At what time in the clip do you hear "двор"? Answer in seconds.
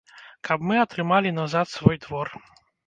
2.09-2.27